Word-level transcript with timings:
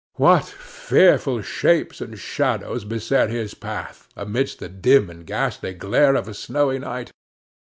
What 0.15 0.45
fearful 0.45 1.43
shapes 1.43 2.01
and 2.01 2.17
shadows 2.17 2.85
beset 2.85 3.29
his 3.29 3.53
path, 3.53 4.07
amidst 4.17 4.57
the 4.57 4.67
dim 4.67 5.11
and 5.11 5.27
ghastly 5.27 5.75
glare 5.75 6.15
of 6.15 6.27
a 6.27 6.33
snowy 6.33 6.79
night! 6.79 7.11